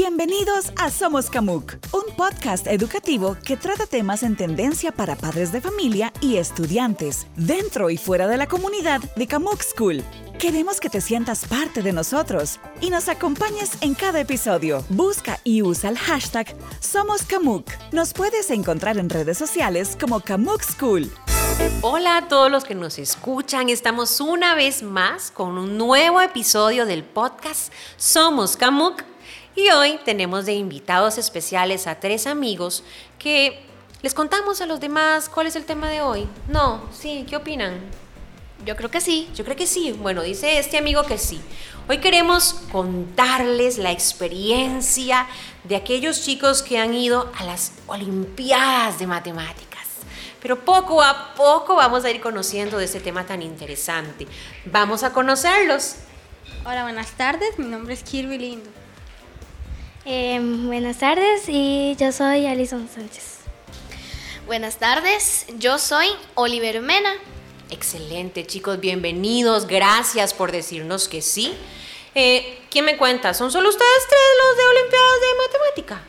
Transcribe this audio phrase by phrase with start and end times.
[0.00, 5.60] Bienvenidos a Somos Camuc, un podcast educativo que trata temas en tendencia para padres de
[5.60, 10.04] familia y estudiantes, dentro y fuera de la comunidad de Camuc School.
[10.38, 14.84] Queremos que te sientas parte de nosotros y nos acompañes en cada episodio.
[14.88, 17.68] Busca y usa el hashtag Somos Camuc.
[17.90, 21.10] Nos puedes encontrar en redes sociales como Camuc School.
[21.82, 23.68] Hola a todos los que nos escuchan.
[23.68, 29.02] Estamos una vez más con un nuevo episodio del podcast Somos Camuc.
[29.58, 32.84] Y hoy tenemos de invitados especiales a tres amigos
[33.18, 33.58] que
[34.02, 36.28] les contamos a los demás cuál es el tema de hoy.
[36.46, 37.80] No, sí, ¿qué opinan?
[38.64, 39.28] Yo creo que sí.
[39.34, 39.90] Yo creo que sí.
[39.90, 41.40] Bueno, dice este amigo que sí.
[41.88, 45.26] Hoy queremos contarles la experiencia
[45.64, 49.88] de aquellos chicos que han ido a las Olimpiadas de Matemáticas.
[50.40, 54.28] Pero poco a poco vamos a ir conociendo de este tema tan interesante.
[54.66, 55.96] Vamos a conocerlos.
[56.64, 57.58] Hola, buenas tardes.
[57.58, 58.87] Mi nombre es Kirby Lindo.
[60.04, 63.38] Eh, buenas tardes y yo soy Alison Sánchez.
[64.46, 67.12] Buenas tardes, yo soy Oliver Mena.
[67.70, 69.66] Excelente, chicos, bienvenidos.
[69.66, 71.54] Gracias por decirnos que sí.
[72.14, 73.34] Eh, ¿Quién me cuenta?
[73.34, 76.02] ¿Son solo ustedes tres los de Olimpiadas de Matemática?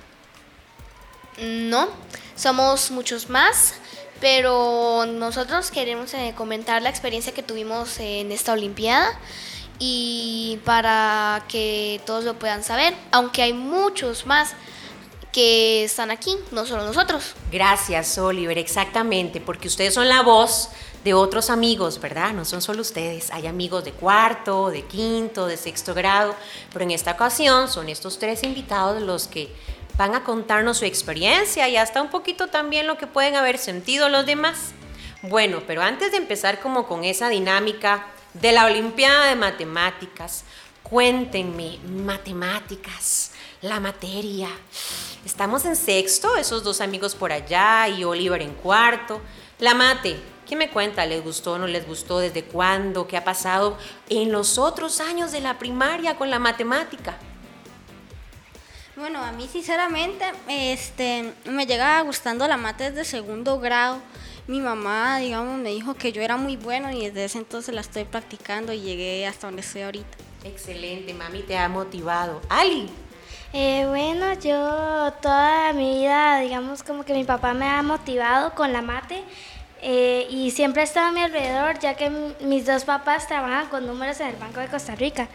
[1.70, 1.90] No,
[2.36, 3.74] somos muchos más,
[4.22, 9.20] pero nosotros queremos eh, comentar la experiencia que tuvimos en esta Olimpiada
[9.80, 14.54] y para que todos lo puedan saber, aunque hay muchos más
[15.32, 17.36] que están aquí, no solo nosotros.
[17.52, 20.70] Gracias, Oliver, exactamente, porque ustedes son la voz
[21.04, 22.34] de otros amigos, ¿verdad?
[22.34, 26.36] No son solo ustedes, hay amigos de cuarto, de quinto, de sexto grado,
[26.74, 29.54] pero en esta ocasión son estos tres invitados los que
[29.98, 34.10] van a contarnos su experiencia y hasta un poquito también lo que pueden haber sentido
[34.10, 34.72] los demás.
[35.22, 38.06] Bueno, pero antes de empezar como con esa dinámica
[38.42, 40.46] de la Olimpiada de Matemáticas,
[40.84, 44.48] cuéntenme, matemáticas, la materia.
[45.26, 49.22] Estamos en sexto, esos dos amigos por allá y Oliver en cuarto.
[49.60, 50.18] La mate,
[50.48, 51.06] ¿qué me cuenta?
[51.06, 52.20] ¿Les gustó, no les gustó?
[52.20, 53.08] ¿Desde cuándo?
[53.08, 53.78] ¿Qué ha pasado
[54.08, 57.18] en los otros años de la primaria con la matemática?
[58.96, 64.02] Bueno, a mí sinceramente este, me llega gustando la mate desde segundo grado.
[64.50, 67.82] Mi mamá, digamos, me dijo que yo era muy bueno y desde ese entonces la
[67.82, 70.18] estoy practicando y llegué hasta donde estoy ahorita.
[70.44, 72.42] Excelente, mami, te ha motivado.
[72.50, 72.90] Ali.
[73.54, 78.74] Eh, bueno, yo toda mi vida, digamos, como que mi papá me ha motivado con
[78.74, 79.24] la mate
[79.84, 82.10] eh, y siempre ha estado a mi alrededor, ya que
[82.42, 85.28] mis dos papás trabajan con números en el Banco de Costa Rica.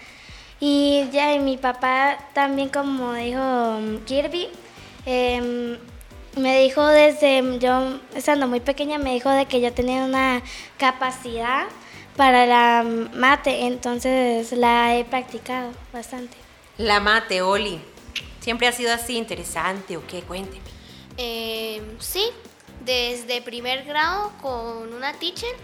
[0.58, 4.48] Y ya mi papá también, como dijo um, Kirby,
[5.06, 5.78] em,
[6.36, 10.42] me dijo desde yo estando muy pequeña, me dijo de que yo tenía una
[10.78, 11.66] capacidad
[12.16, 12.84] para la
[13.14, 16.36] mate, entonces la he practicado bastante.
[16.78, 17.80] La mate, Oli,
[18.40, 20.22] ¿siempre ha sido así interesante o qué?
[20.22, 20.62] Cuénteme.
[21.16, 22.24] Eh, sí,
[22.84, 25.54] desde primer grado con una teacher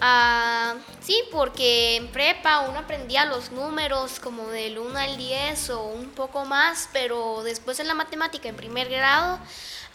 [0.00, 5.84] Ah, sí, porque en prepa uno aprendía los números como del 1 al 10 o
[5.84, 9.38] un poco más, pero después en la matemática en primer grado,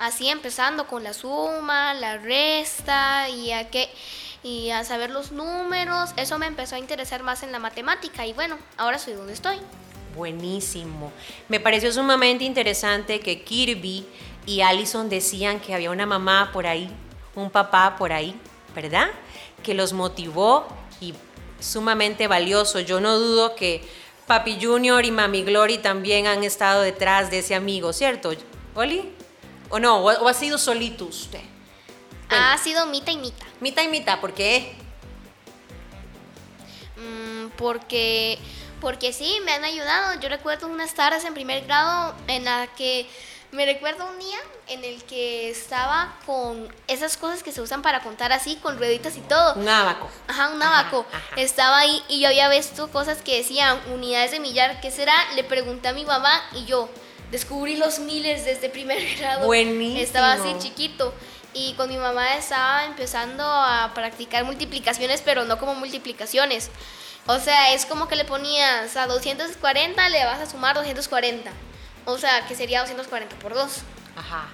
[0.02, 3.90] así empezando con la suma, la resta y a, qué,
[4.44, 8.34] y a saber los números, eso me empezó a interesar más en la matemática y
[8.34, 9.58] bueno, ahora soy donde estoy.
[10.16, 11.14] Buenísimo.
[11.48, 14.06] Me pareció sumamente interesante que Kirby
[14.46, 16.90] y Allison decían que había una mamá por ahí,
[17.34, 18.38] un papá por ahí,
[18.76, 19.08] ¿verdad?
[19.62, 20.68] que los motivó
[21.00, 21.14] y
[21.60, 22.80] sumamente valioso.
[22.80, 23.82] Yo no dudo que
[24.28, 28.32] Papi Junior y Mami Glory también han estado detrás de ese amigo, ¿cierto?
[28.76, 29.14] ¿Oli?
[29.72, 29.98] ¿O no?
[30.04, 31.42] ¿O, ha sido solito usted?
[32.30, 33.48] Ha sido mitad y mitad.
[33.60, 34.76] Mitad y mitad, ¿por qué?
[36.98, 38.38] Mm, porque,
[38.80, 40.20] porque sí, me han ayudado.
[40.20, 43.08] Yo recuerdo unas tardes en primer grado en la que
[43.52, 44.38] me recuerdo un día
[44.68, 49.18] en el que estaba con esas cosas que se usan para contar así, con rueditas
[49.18, 49.56] y todo.
[49.56, 50.10] Un abaco.
[50.28, 51.06] Ajá, un abaco.
[51.36, 54.80] Estaba ahí y yo había visto cosas que decían unidades de millar.
[54.80, 55.14] ¿Qué será?
[55.36, 56.90] Le pregunté a mi mamá y yo
[57.32, 59.46] descubrí los miles desde primer grado.
[59.46, 60.00] Buenísimo.
[60.00, 61.14] Estaba así chiquito.
[61.54, 66.70] Y con mi mamá estaba empezando a practicar multiplicaciones, pero no como multiplicaciones.
[67.28, 71.52] O sea, es como que le ponías a 240, le vas a sumar 240.
[72.06, 73.82] O sea, que sería 240 por 2.
[74.16, 74.48] Ajá.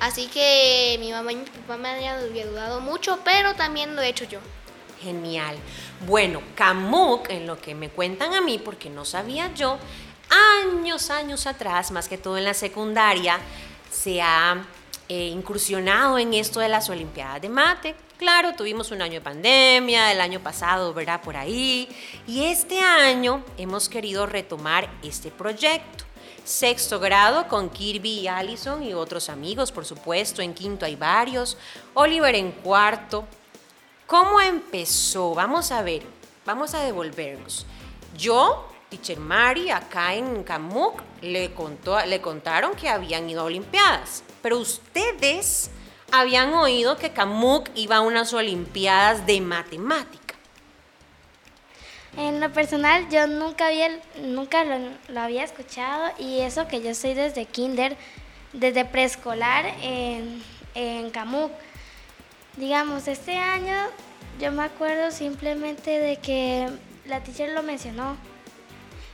[0.00, 4.08] Así que mi mamá y mi papá me han ayudado mucho, pero también lo he
[4.08, 4.40] hecho yo.
[5.02, 5.56] Genial.
[6.06, 9.78] Bueno, Camuc, en lo que me cuentan a mí, porque no sabía yo,
[10.30, 13.38] años, años atrás, más que todo en la secundaria,
[13.90, 14.64] se ha
[15.08, 17.94] eh, incursionado en esto de las Olimpiadas de Mate.
[18.18, 21.20] Claro, tuvimos un año de pandemia, el año pasado, ¿verdad?
[21.20, 21.88] Por ahí.
[22.26, 26.06] Y este año hemos querido retomar este proyecto
[26.46, 30.40] sexto grado con Kirby y Allison y otros amigos, por supuesto.
[30.40, 31.58] En quinto hay varios.
[31.94, 33.24] Oliver en cuarto.
[34.06, 35.34] ¿Cómo empezó?
[35.34, 36.02] Vamos a ver,
[36.44, 37.66] vamos a devolvernos.
[38.16, 44.24] Yo, Teacher Mari, acá en Camuc, le, contó, le contaron que habían ido a Olimpiadas.
[44.42, 45.70] Pero ustedes
[46.10, 50.38] habían oído que Camuc iba a unas Olimpiadas de matemáticas.
[52.16, 54.78] En lo personal, yo nunca, había, nunca lo,
[55.08, 57.98] lo, había escuchado y eso que yo soy desde kinder,
[58.54, 60.42] desde preescolar en,
[60.74, 61.52] en Camuc.
[62.56, 63.76] Digamos, este año
[64.40, 66.70] yo me acuerdo simplemente de que
[67.04, 68.16] la teacher lo mencionó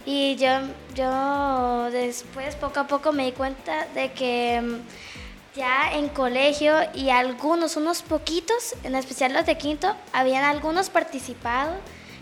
[0.04, 0.50] y yo,
[0.94, 7.10] yo después poco a poco me di cuenta de que mm, ya en colegio y
[7.10, 11.74] algunos, unos poquitos, en especial los de quinto, habían algunos participado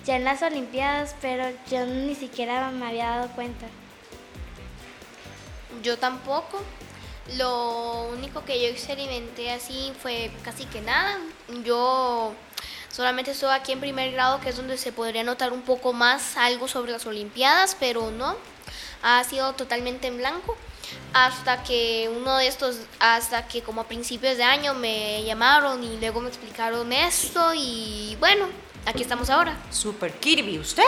[0.05, 3.67] ya en las Olimpiadas, pero yo ni siquiera me había dado cuenta.
[5.83, 6.61] Yo tampoco.
[7.37, 11.19] Lo único que yo experimenté así fue casi que nada.
[11.65, 12.35] Yo
[12.91, 16.37] solamente estuve aquí en primer grado, que es donde se podría notar un poco más
[16.37, 18.37] algo sobre las Olimpiadas, pero no,
[19.03, 20.57] ha sido totalmente en blanco.
[21.13, 25.99] Hasta que uno de estos, hasta que como a principios de año me llamaron y
[25.99, 28.47] luego me explicaron esto y bueno,
[28.87, 29.57] aquí estamos ahora.
[29.71, 30.83] Super Kirby, ¿usted?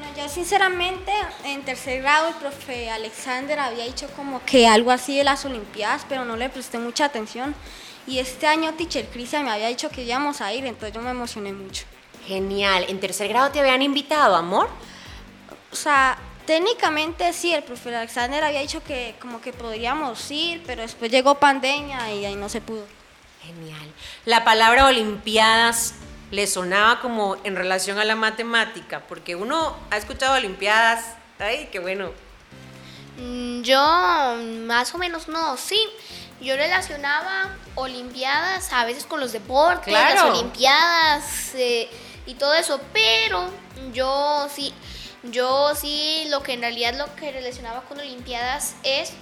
[0.00, 1.12] No, yo sinceramente
[1.44, 6.06] en tercer grado el profe Alexander había dicho como que algo así de las Olimpiadas,
[6.08, 7.54] pero no le presté mucha atención.
[8.06, 11.10] Y este año Teacher Crisia me había dicho que íbamos a ir, entonces yo me
[11.10, 11.84] emocioné mucho.
[12.26, 12.86] Genial.
[12.88, 14.68] ¿En tercer grado te habían invitado, amor?
[15.72, 20.82] O sea, técnicamente sí, el profe Alexander había dicho que como que podríamos ir, pero
[20.82, 22.84] después llegó pandemia y ahí no se pudo.
[23.42, 23.92] Genial.
[24.24, 25.94] La palabra Olimpiadas
[26.30, 31.04] le sonaba como en relación a la matemática, porque uno ha escuchado Olimpiadas,
[31.38, 32.10] ay, qué bueno.
[33.62, 35.78] Yo más o menos no, sí.
[36.42, 40.14] Yo relacionaba Olimpiadas a veces con los deportes, Claro.
[40.14, 41.88] las Olimpiadas eh,
[42.26, 43.48] y todo eso, pero
[43.92, 44.74] yo sí,
[45.22, 49.12] yo sí lo que en realidad lo que relacionaba con Olimpiadas es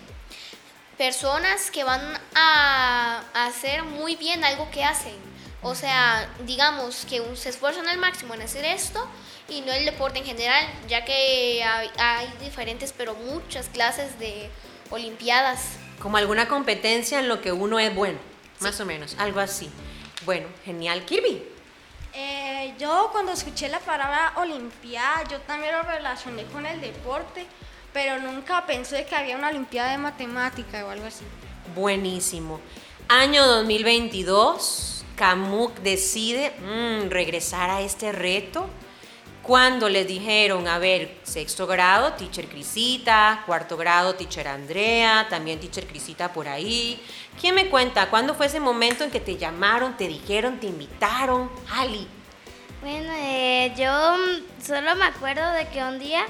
[0.97, 2.01] personas que van
[2.35, 5.15] a, hacer muy bien algo que hacen.
[5.63, 9.07] O sea, digamos que se esfuerzan al máximo en hacer esto
[9.49, 14.51] y no el deporte en general, ya que hay, hay diferentes, pero muchas clases de
[14.91, 15.80] Olimpiadas.
[16.01, 18.19] Como alguna competencia en lo que uno es bueno,
[18.61, 19.71] más o menos, algo así.
[20.25, 21.05] Bueno, genial.
[21.05, 21.43] Kirby.
[22.15, 27.47] Eh, yo cuando escuché la palabra Olimpiada, yo también lo relacioné con el deporte,
[27.93, 31.25] pero nunca pensé que había una Olimpiada de matemática o algo así.
[31.75, 32.61] Buenísimo.
[33.09, 38.69] Año 2022, Camuc decide mm, regresar a este reto.
[39.43, 45.87] Cuando les dijeron, a ver, sexto grado, teacher Crisita, cuarto grado, teacher Andrea, también teacher
[45.87, 47.01] Crisita por ahí.
[47.41, 48.11] ¿Quién me cuenta?
[48.11, 51.51] ¿Cuándo fue ese momento en que te llamaron, te dijeron, te invitaron?
[51.73, 52.07] Ali.
[52.83, 53.91] Bueno, eh, yo
[54.63, 56.23] solo me acuerdo de que un día,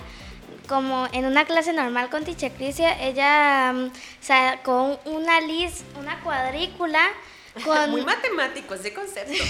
[0.69, 7.09] como en una clase normal con Ticha Crisia, ella mm, sacó una list, una cuadrícula
[7.65, 9.33] con, Muy matemático ese concepto.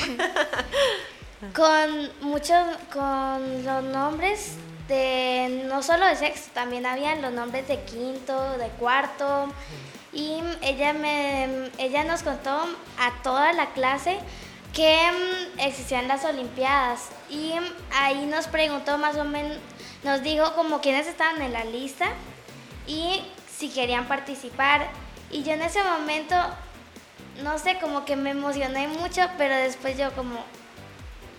[1.54, 4.56] con muchos, con los nombres
[4.88, 9.46] de, no solo de sexto, también habían los nombres de quinto, de cuarto.
[10.12, 12.50] Y ella, me, ella nos contó
[12.98, 14.18] a toda la clase
[14.74, 17.08] que mm, existían las Olimpiadas.
[17.30, 17.52] Y
[17.94, 19.56] ahí nos preguntó más o menos,
[20.02, 22.06] nos dijo como quiénes estaban en la lista
[22.86, 23.22] y
[23.56, 24.88] si querían participar.
[25.30, 26.34] Y yo en ese momento,
[27.42, 30.44] no sé, como que me emocioné mucho, pero después yo como,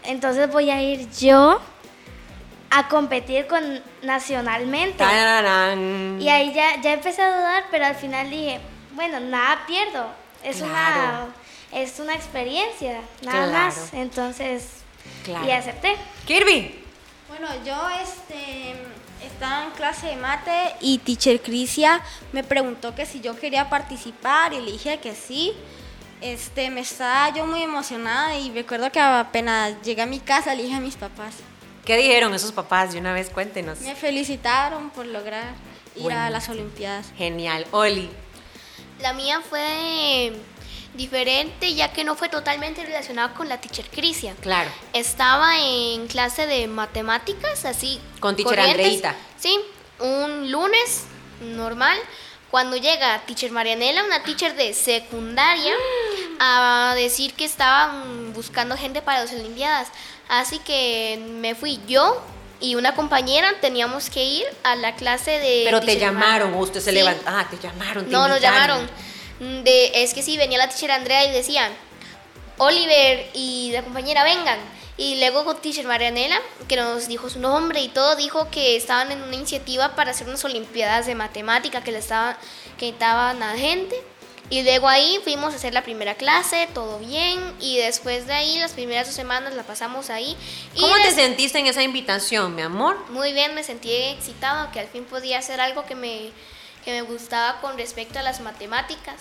[0.03, 1.59] entonces voy a ir yo
[2.69, 4.97] a competir con nacionalmente.
[4.97, 6.17] Tararán.
[6.21, 8.59] Y ahí ya, ya empecé a dudar, pero al final dije,
[8.93, 10.07] bueno, nada pierdo.
[10.43, 10.69] Es, Claro.
[10.71, 11.27] una,
[11.81, 13.51] es una experiencia, nada Claro.
[13.51, 13.93] más.
[13.93, 14.67] Entonces,
[15.23, 15.45] Claro.
[15.45, 15.95] y acepté.
[16.25, 16.79] Kirby.
[17.27, 18.73] Bueno, yo este,
[19.25, 22.01] estaba en clase de mate y teacher Crisia
[22.33, 25.53] me preguntó que si yo quería participar y le dije que sí.
[26.21, 30.63] Este, me estaba yo muy emocionada y recuerdo que apenas llegué a mi casa le
[30.63, 31.33] dije a mis papás.
[31.85, 32.93] ¿Qué dijeron esos papás?
[32.93, 33.79] De una vez cuéntenos.
[33.81, 35.55] Me felicitaron por lograr
[35.95, 36.19] ir Bueno.
[36.19, 37.07] a las Olimpiadas.
[37.17, 37.65] Genial.
[37.71, 38.07] Oli.
[38.99, 40.31] La mía fue
[40.93, 44.35] diferente ya que no fue totalmente relacionada con la teacher Crisia.
[44.41, 44.69] Claro.
[44.93, 47.99] Estaba en clase de matemáticas, así.
[48.19, 48.85] Con teacher corrientes.
[48.85, 49.15] Andreita.
[49.39, 49.59] Sí,
[49.99, 51.05] un lunes
[51.41, 51.97] normal.
[52.51, 55.73] Cuando llega teacher Marianela, una teacher de secundaria,
[56.39, 59.87] a decir que estaban buscando gente para las Olimpiadas.
[60.27, 62.21] Así que me fui yo
[62.59, 65.61] y una compañera teníamos que ir a la clase de...
[65.65, 66.95] Pero te llamaron, o usted se Sí.
[66.97, 67.23] levantó.
[67.25, 68.05] Ah, te llamaron.
[68.05, 68.83] te No, nos llamaron.
[69.39, 71.71] Mm, De, es que sí, venía la teacher Andrea y decían,
[72.57, 74.59] Oliver y la compañera vengan.
[75.01, 79.11] Y luego con teacher Marianela, que nos dijo su nombre y todo, dijo que estaban
[79.11, 82.37] en una iniciativa para hacer unas olimpiadas de matemática que le estaban,
[82.77, 83.95] que estaban a gente.
[84.51, 87.39] Y luego ahí fuimos a hacer la primera clase, todo bien.
[87.59, 90.37] Y después de ahí, las primeras dos semanas la pasamos ahí.
[90.75, 92.95] Y ¿Cómo te sentiste en esa invitación, mi amor?
[93.09, 96.29] muy bien, me sentí excitado que al fin podía hacer algo que me,
[96.83, 99.15] que me gustaba con respecto a las matemáticas.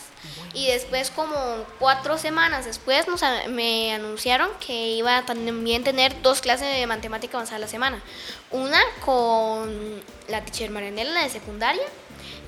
[0.52, 1.34] Y después, como
[1.78, 7.36] cuatro semanas después, nos, me anunciaron que iba a también tener dos clases de matemática
[7.36, 8.02] avanzada a la semana.
[8.50, 11.84] Una con la teacher Marianela de secundaria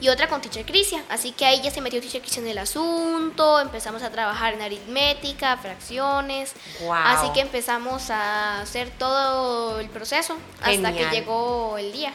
[0.00, 1.02] y otra con teacher Crisia.
[1.09, 4.62] Así que ahí ya se metió teacher Crisia en el asunto, empezamos a trabajar en
[4.62, 6.52] aritmética, fracciones.
[6.90, 12.12] Así que empezamos a hacer todo el proceso hasta que llegó el día.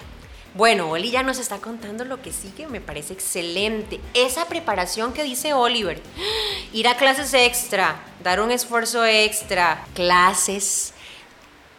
[0.58, 4.00] Bueno, Oli ya nos está contando lo que sigue, me parece excelente.
[4.16, 6.02] Esa preparación que dice Oliver,
[6.74, 10.96] ir a clases extra, dar un esfuerzo extra, clases,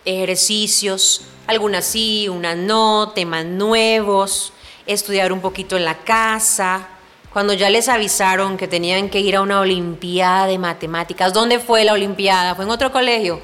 [0.04, 4.52] ejercicios, algunas sí, unas no, temas nuevos,
[4.86, 6.86] estudiar un poquito en la casa.
[7.32, 11.84] Cuando ya les avisaron que tenían que ir a una olimpiada de matemáticas, ¿dónde fue
[11.84, 12.54] la olimpiada?
[12.54, 13.42] ¿Fue en otro colegio?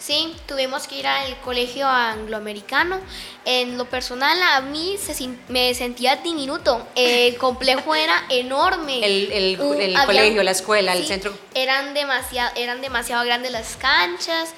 [0.00, 2.98] Sí, tuvimos que ir al colegio angloamericano.
[3.44, 6.86] En lo personal, a mí se me sentía diminuto.
[6.94, 9.04] El complejo era enorme.
[9.04, 11.36] El- el- había- colegio, la escuela, el centro.
[11.54, 14.54] Eran demasiado, eran demasiado grandes las canchas.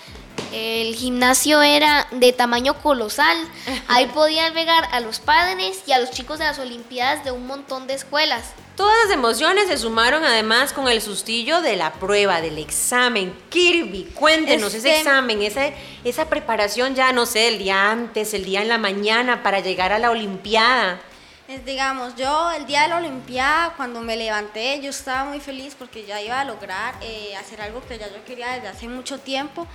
[0.52, 3.37] El gimnasio era de tamaño colosal.
[3.88, 7.47] Ahí podían llegar a los padres y a los chicos de las Olimpiadas de un
[7.47, 8.44] montón de escuelas.
[8.76, 13.35] Todas las emociones se sumaron además con el sustillo de la prueba, del examen.
[13.50, 15.71] Kirby, cuéntenos ese Este- examen, esa,
[16.04, 19.92] esa preparación ya, no sé, el día antes, el día en la mañana para llegar
[19.92, 21.00] a la Olimpiada.
[21.49, 25.75] Es, digamos, yo el día de la Olimpiada, cuando me levanté, yo estaba muy feliz
[25.78, 29.18] porque ya iba a lograr eh, hacer algo que ya yo quería desde hace mucho
[29.18, 29.66] tiempo.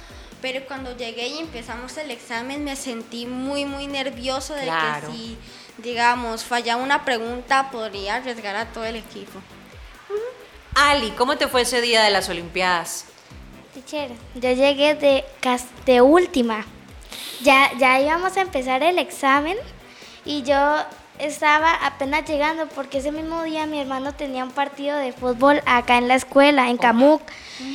[0.42, 5.08] Pero cuando llegué y empezamos el examen, me sentí muy, muy nervioso de Claro.
[5.08, 5.38] que si,
[5.80, 9.40] digamos, fallaba una pregunta, podría arriesgar a todo el equipo.
[10.76, 13.06] Ali, ¿cómo te fue ese día de las Olimpiadas?
[13.74, 15.26] Teacher, yo llegué de,
[15.86, 16.66] de última.
[17.42, 19.58] Ya, ya íbamos a empezar el examen
[20.26, 20.78] y yo
[21.20, 25.98] estaba apenas llegando porque ese mismo día mi hermano tenía un partido de fútbol acá
[25.98, 27.22] en la escuela, en Camuc.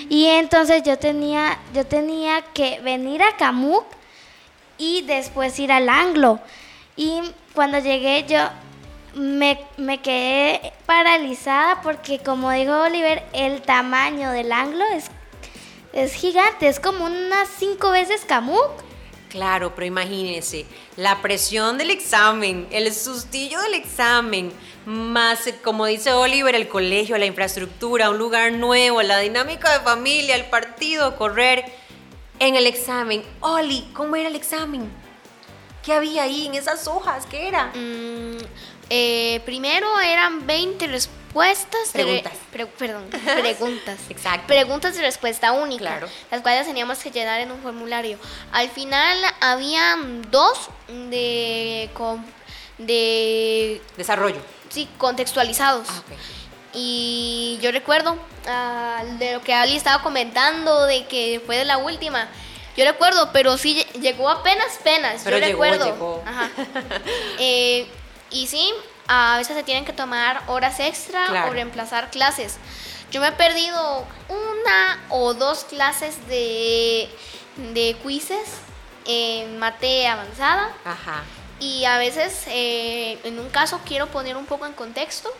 [0.08, 3.84] Y entonces yo tenía, yo tenía que venir a Camuc
[4.78, 6.40] y después ir al Anglo.
[6.96, 7.20] Y
[7.54, 8.38] cuando llegué yo
[9.14, 15.06] me, me quedé paralizada porque como dijo Oliver, el tamaño del Anglo es,
[15.92, 18.91] es gigante, es como unas cinco veces Camuc.
[19.32, 20.66] Claro, pero imagínense,
[20.98, 24.52] la presión del examen, el sustillo del examen,
[24.84, 29.82] más, eh, como dice Oliver, el colegio, la infraestructura, un lugar nuevo, la dinámica de
[29.82, 31.64] familia, el partido, correr
[32.40, 33.22] en el examen.
[33.40, 34.86] Oli, ¿cómo era el examen?
[35.82, 37.24] ¿Qué había ahí en esas hojas?
[37.24, 37.72] ¿Qué era?
[37.74, 38.36] Mm,
[38.90, 41.21] eh, primero eran 20 respuestas.
[41.92, 42.32] Preguntas.
[42.50, 43.98] pre- perdón, preguntas.
[44.10, 44.46] Exacto.
[44.48, 45.84] Preguntas de respuesta única.
[45.84, 46.08] Claro.
[46.30, 48.18] Las cuales teníamos que llenar en un formulario.
[48.52, 52.24] Al final habían dos de, com-
[52.78, 54.40] de Desarrollo.
[54.68, 55.88] sí, contextualizados.
[55.88, 56.02] Ah.
[56.74, 61.78] Y yo recuerdo ah, de lo que Ali estaba comentando, de que fue de la
[61.78, 62.28] última.
[62.76, 65.20] Yo recuerdo, pero sí lle- llegó apenas, apenas.
[65.24, 65.84] Pero yo llegó, recuerdo.
[65.92, 66.22] llegó.
[66.26, 66.50] Ajá.
[67.38, 67.86] Eh,
[68.30, 68.72] y sí,
[69.14, 71.50] a veces se tienen que tomar horas extra Claro.
[71.50, 72.56] o reemplazar clases.
[73.10, 77.10] Yo me he perdido una o dos clases de,
[77.74, 78.48] de quizzes
[79.04, 80.70] en mate avanzada.
[80.84, 81.22] Ajá.
[81.60, 85.30] Y a veces, eh, en un caso, quiero poner un poco en contexto.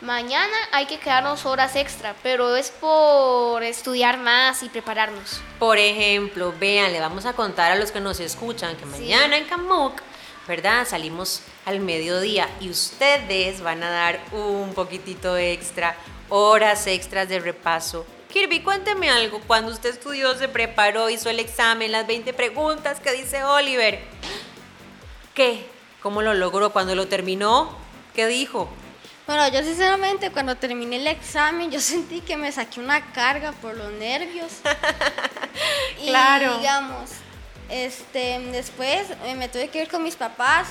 [0.00, 5.40] Mañana hay que quedarnos horas extra, pero es por estudiar más y prepararnos.
[5.60, 9.44] Por ejemplo, vean, le vamos a contar a los que nos escuchan que mañana en
[9.44, 10.02] Camuc,
[10.48, 10.86] ¿verdad?
[10.86, 15.96] Salimos al mediodía y ustedes van a dar un poquitito extra,
[16.28, 18.04] horas extras de repaso.
[18.32, 19.40] Kirby, cuénteme algo.
[19.46, 24.00] Cuando usted estudió, se preparó, hizo el examen, las 20 preguntas que dice Oliver.
[25.34, 25.66] ¿Qué?
[26.02, 26.70] ¿Cómo lo logró?
[26.72, 27.76] Cuando lo terminó,
[28.14, 28.68] ¿qué dijo?
[29.26, 33.76] Bueno, yo sinceramente cuando terminé el examen yo sentí que me saqué una carga por
[33.76, 34.50] los nervios.
[36.02, 36.58] y Claro.
[36.58, 37.10] digamos,
[37.72, 40.68] este, después eh, me tuve que ir con mis papás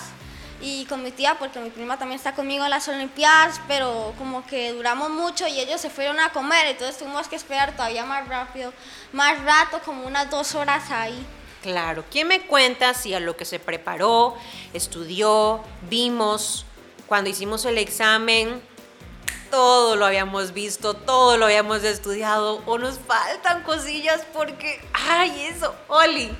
[0.62, 4.46] y con mi tía porque mi prima también está conmigo en las Olimpiadas, pero como
[4.46, 8.28] que duramos mucho y ellos se fueron a comer, entonces tuvimos que esperar todavía más
[8.28, 8.72] rápido,
[9.12, 11.26] más rato, como unas dos horas ahí.
[11.64, 14.36] Claro, ¿quién me cuenta si a lo que se preparó,
[14.74, 16.66] estudió, vimos,
[17.08, 18.62] cuando hicimos el examen,
[19.50, 25.74] todo lo habíamos visto, todo lo habíamos estudiado o nos faltan cosillas porque, ay, eso,
[25.88, 26.32] Oli.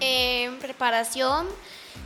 [0.00, 1.48] En preparación,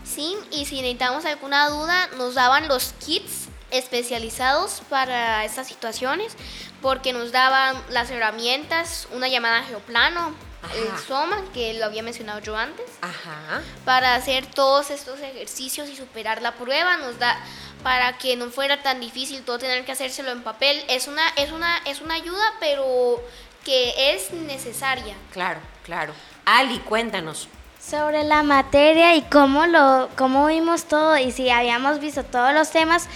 [0.04, 6.34] sí, y si necesitamos alguna duda, nos daban los kits especializados para estas situaciones,
[6.80, 10.34] porque nos daban las herramientas, una llamada geoplano,
[10.74, 10.98] el Ajá.
[11.06, 13.62] SOMA, que lo había mencionado yo antes, Ajá.
[13.84, 17.36] para hacer todos estos ejercicios y superar la prueba, nos da
[17.82, 20.82] para que no fuera tan difícil todo tener que hacérselo en papel.
[20.88, 23.20] Es una, es una, es una ayuda, pero
[23.64, 25.16] que es necesaria.
[25.32, 26.14] Claro, claro.
[26.44, 27.48] Ali, cuéntanos.
[27.84, 32.70] Sobre la materia y cómo lo cómo vimos todo y si habíamos visto todos los
[32.70, 33.08] temas,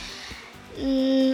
[0.78, 1.32] mm,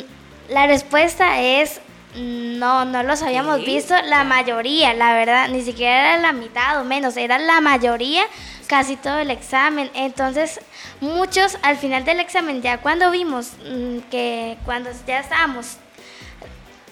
[0.50, 1.80] la respuesta es
[2.14, 6.32] mm, no, no los habíamos Sí, visto la mayoría, la verdad, ni siquiera era la
[6.32, 8.22] mitad o menos, era la mayoría,
[8.66, 9.90] casi todo el examen.
[9.94, 10.60] Entonces,
[11.00, 15.78] muchos al final del examen, ya cuando vimos mm, que cuando ya estábamos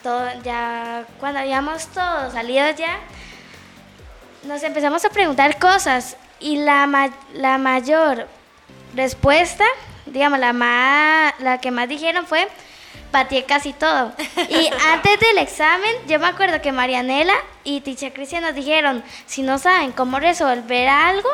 [0.03, 2.99] todo, ya cuando habíamos todos salido ya,
[4.45, 8.27] nos empezamos a preguntar cosas y la, ma- la mayor
[8.95, 9.65] respuesta,
[10.07, 12.49] digamos, la, ma- la que más dijeron fue,
[13.13, 14.13] pateé casi todo.
[14.49, 19.43] Y antes del examen, yo me acuerdo que Marianela y Ticha Cristian nos dijeron, si
[19.43, 21.29] no saben cómo resolver algo,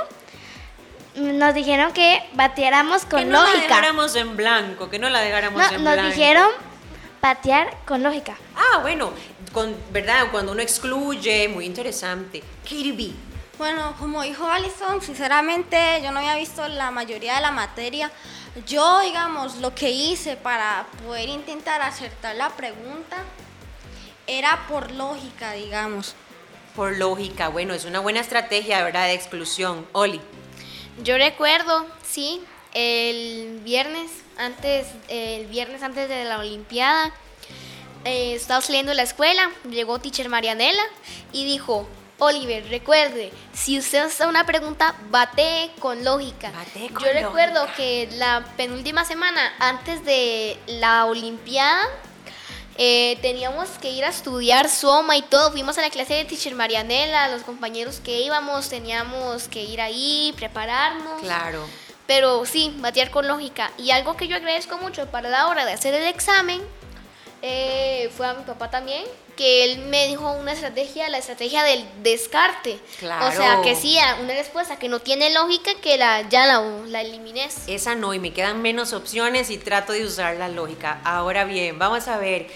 [1.15, 3.63] nos dijeron que batiéramos con que no la lógica.
[3.69, 6.11] dejáramos en blanco, que no la dejáramos No, en nos blanco.
[6.11, 6.49] dijeron
[7.21, 8.37] patear con lógica.
[8.55, 9.13] Ah, bueno,
[9.53, 10.27] con, ¿verdad?
[10.31, 12.43] Cuando uno excluye, muy interesante.
[12.65, 13.15] Kirby.
[13.59, 18.11] Bueno, como dijo Alison, sinceramente yo no había visto la mayoría de la materia.
[18.67, 23.17] Yo, digamos, lo que hice para poder intentar acertar la pregunta
[24.27, 26.15] era por lógica, digamos.
[26.75, 29.07] Por lógica, bueno, es una buena estrategia, ¿verdad?
[29.07, 29.87] De exclusión.
[29.93, 30.21] Oli.
[31.03, 32.43] Yo recuerdo, sí,
[32.75, 37.11] el viernes antes, el viernes antes de la Olimpiada,
[38.05, 40.83] eh, estaba saliendo de la escuela, llegó teacher Marianela
[41.33, 46.51] y dijo, Oliver, recuerde, si usted hace una pregunta, bate con lógica.
[46.51, 51.83] Bate con Yo recuerdo que la penúltima semana antes de la Olimpiada,
[52.79, 55.51] eh, teníamos que ir a estudiar Soma y todo.
[55.51, 60.33] Fuimos a la clase de Teacher Marianela, los compañeros que íbamos teníamos que ir ahí,
[60.37, 61.21] prepararnos.
[61.21, 61.67] Claro.
[62.07, 63.73] Pero sí, batear con lógica.
[63.77, 66.63] Y algo que yo agradezco mucho para la hora de hacer el examen
[67.43, 69.05] eh, fue a mi papá también,
[69.37, 72.79] que él me dijo una estrategia, la estrategia del descarte.
[72.99, 73.27] Claro.
[73.29, 77.03] O sea, que sí, una respuesta que no tiene lógica, que la, ya la, la
[77.03, 77.65] elimines.
[77.67, 81.01] Esa no, y me quedan menos opciones y trato de usar la lógica.
[81.05, 82.49] Ahora bien, vamos a ver.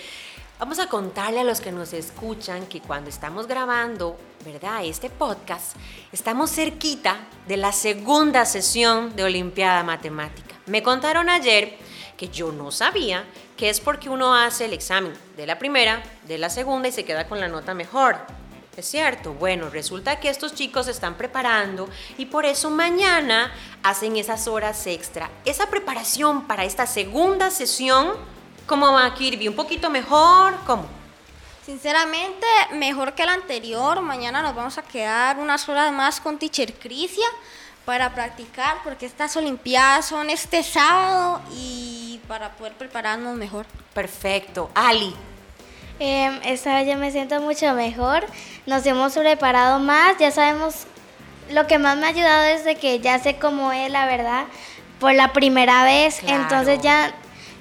[0.58, 4.84] Vamos a contarle a los que nos escuchan que cuando estamos grabando, ¿verdad?
[4.84, 5.74] Este podcast,
[6.12, 7.16] estamos cerquita
[7.48, 10.56] de la segunda sesión de Olimpiada Matemática.
[10.66, 11.78] Me contaron ayer
[12.18, 13.24] que yo no sabía
[13.60, 17.04] que es porque uno hace el examen de la primera, de la segunda y se
[17.04, 18.16] queda con la nota mejor.
[18.74, 24.16] Es cierto, bueno, resulta que estos chicos se están preparando y por eso mañana hacen
[24.16, 25.28] esas horas extra.
[25.44, 28.14] Esa preparación para esta segunda sesión,
[28.66, 29.48] ¿cómo va Kirby?
[29.48, 30.54] ¿Un poquito mejor?
[30.64, 30.86] ¿Cómo?
[31.66, 34.00] Sinceramente, mejor que la anterior.
[34.00, 37.26] Mañana nos vamos a quedar unas horas más con Teacher Crisia
[37.84, 41.99] para practicar, porque estas Olimpiadas son este sábado y
[42.30, 43.66] para poder prepararnos mejor.
[43.92, 44.70] Perfecto.
[44.76, 45.12] Ali,
[45.98, 48.24] Em, esta vez ya me siento mucho mejor.
[48.66, 50.16] Nos hemos preparado más.
[50.18, 50.86] Ya sabemos.
[51.50, 54.44] Lo que más me ha ayudado es de que ya sé cómo es la verdad
[55.00, 56.20] por la primera vez.
[56.20, 56.42] Claro.
[56.42, 57.12] Entonces ya,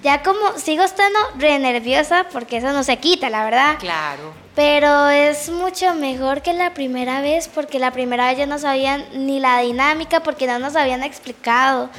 [0.03, 3.77] ya como sigo estando re nerviosa porque eso no se quita, la verdad.
[3.79, 4.33] claro.
[4.55, 9.03] Pero es mucho mejor que la primera vez porque la primera vez ya no sabían
[9.13, 11.89] ni la dinámica porque no nos habían explicado.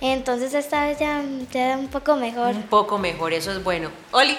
[0.00, 2.54] Entonces esta vez ya, ya un poco mejor.
[2.54, 3.90] Un poco mejor, eso es bueno.
[4.12, 4.36] Oli,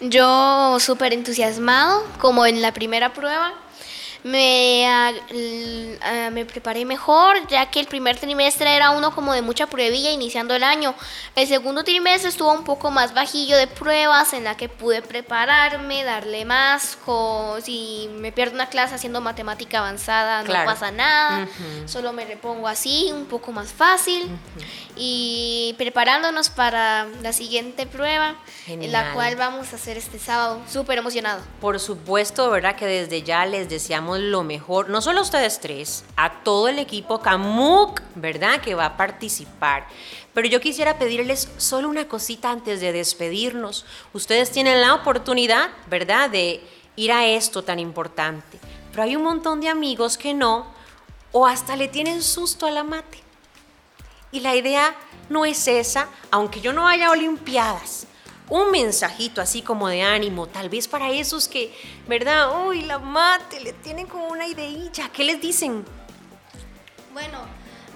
[0.00, 3.52] Yo súper entusiasmado, como en la primera prueba,
[4.24, 9.66] me, ah, me preparé mejor, ya que el primer trimestre era uno como de mucha
[9.66, 10.94] pruebilla iniciando el año.
[11.36, 16.04] El segundo trimestre estuvo un poco más bajillo de pruebas en la que pude prepararme,
[16.04, 16.98] darle más,
[17.62, 20.64] si me pierdo una clase haciendo matemática avanzada Claro.
[20.66, 21.48] no pasa nada,
[21.86, 24.28] solo me repongo así, un poco más fácil.
[24.96, 28.30] Y preparándonos para la siguiente prueba,
[28.66, 28.92] en Genial.
[28.92, 30.60] la cual vamos a hacer este sábado.
[30.70, 31.40] Súper emocionado.
[31.60, 32.74] Por supuesto, ¿verdad?
[32.74, 36.78] Que desde ya les deseamos lo mejor, no solo a ustedes tres, a todo el
[36.78, 38.60] equipo Camuc, ¿verdad?
[38.60, 39.86] Que va a participar.
[40.34, 43.84] Pero yo quisiera pedirles solo una cosita antes de despedirnos.
[44.12, 46.30] Ustedes tienen la oportunidad, ¿verdad?
[46.30, 46.62] De
[46.96, 48.58] ir a esto tan importante.
[48.90, 50.66] Pero hay un montón de amigos que no,
[51.30, 53.22] o hasta le tienen susto a la mate.
[54.32, 54.96] Y la idea
[55.28, 58.07] no es esa, aunque yo no vaya a Olimpiadas.
[58.50, 61.74] Un mensajito así como de ánimo, tal vez para esos que,
[62.06, 62.66] ¿verdad?
[62.66, 65.10] Uy, la mate, le tienen como una ideilla.
[65.12, 65.84] ¿Qué les dicen?
[67.12, 67.40] Bueno,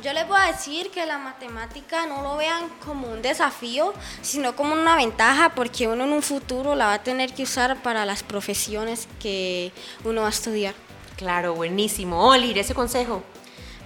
[0.03, 4.57] yo les voy a decir que la matemática no lo vean como un desafío, sino
[4.57, 8.05] como una ventaja porque uno en un futuro la va a tener que usar para
[8.05, 9.73] las profesiones que
[10.05, 10.75] uno va a estudiar.
[11.17, 12.27] Claro, buenísimo.
[12.29, 13.23] Olir, ese consejo.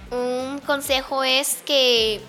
[0.09, 2.19] Un consejo es que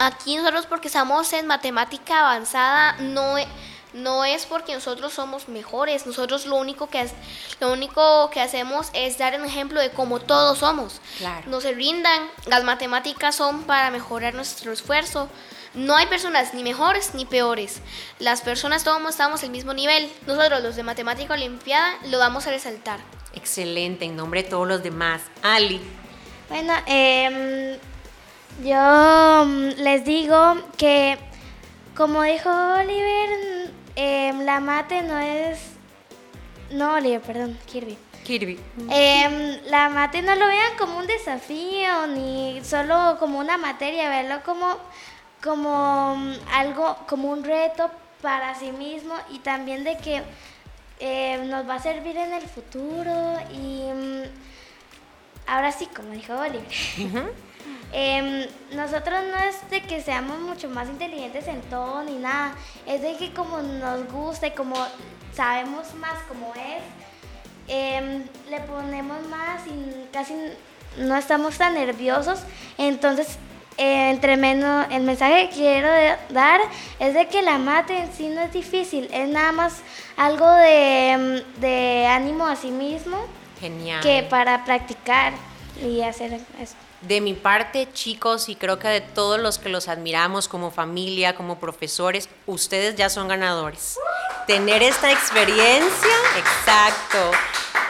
[0.00, 3.36] aquí nosotros porque estamos en matemática avanzada no,
[3.92, 7.12] no es porque nosotros somos mejores, nosotros lo único que es-
[7.60, 11.00] lo único que hacemos es dar un ejemplo de cómo todos somos.
[11.18, 11.44] Claro.
[11.48, 15.28] No se rindan, las matemáticas son para mejorar nuestro esfuerzo.
[15.74, 17.80] No hay personas ni mejores ni peores.
[18.18, 20.10] Las personas todos estamos al mismo nivel.
[20.26, 23.00] Nosotros los de matemática olimpiada lo vamos a resaltar.
[23.34, 25.20] Excelente, en nombre de todos los demás.
[25.42, 25.80] Ali.
[26.48, 27.76] Bueno, em,
[28.64, 31.18] yo mm, les digo que,
[31.94, 35.58] como dijo Oliver, em, la mate no es...
[36.70, 37.96] No, Oliver, perdón, Kirby.
[38.24, 38.60] Kirby.
[38.90, 44.42] Em, la mate no lo vean como un desafío ni solo como una materia, verlo
[44.44, 44.76] como,
[45.42, 50.22] como mm, algo, como un reto para sí mismo y también de que
[51.00, 54.22] eh, nos va a servir en el futuro y mm,
[55.46, 56.66] ahora sí, como dijo Oliver.
[57.92, 62.54] Em, nosotros no es de que seamos mucho más inteligentes en todo ni nada,
[62.86, 64.74] es de que como nos gusta y como
[65.32, 66.82] sabemos más cómo es,
[67.66, 70.34] em, le ponemos más y casi
[70.98, 72.40] no estamos tan nerviosos.
[72.76, 73.38] Entonces,
[73.78, 75.88] eh, entre menos, el mensaje que quiero
[76.30, 76.60] dar
[76.98, 79.80] es de que la mate en sí no es difícil, es nada más
[80.16, 83.16] algo de, em, de ánimo a sí mismo
[83.60, 84.02] Genial.
[84.02, 85.32] que para practicar
[85.82, 86.74] y hacer eso.
[87.00, 91.36] De mi parte, chicos, y creo que de todos los que los admiramos como familia,
[91.36, 93.96] como profesores, ustedes ya son ganadores.
[94.48, 97.30] Tener esta experiencia, exacto,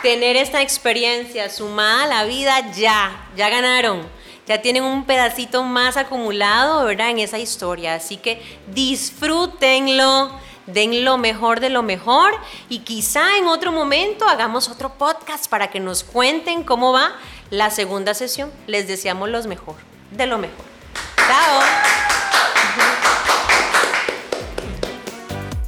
[0.03, 4.07] tener esta experiencia sumada a la vida, ya, ya ganaron.
[4.47, 7.11] Ya tienen un pedacito más acumulado, ¿verdad?
[7.11, 7.94] En esa historia.
[7.94, 10.31] Así que disfrútenlo,
[10.66, 12.35] den lo mejor de lo mejor
[12.68, 17.14] y quizá en otro momento hagamos otro podcast para que nos cuenten cómo va
[17.51, 18.51] la segunda sesión.
[18.67, 19.77] Les deseamos lo mejor,
[20.11, 20.65] de lo mejor.
[21.17, 21.61] Chao.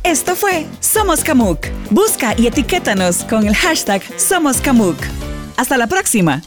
[0.03, 1.67] Esto fue Somos Camuc.
[1.91, 4.97] Busca y etiquétanos con el hashtag Somos Camuc.
[5.57, 6.43] Hasta la próxima.